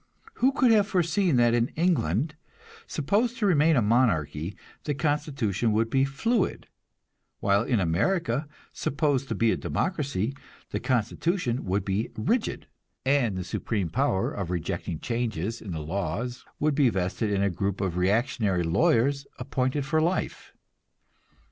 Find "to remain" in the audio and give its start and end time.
3.37-3.75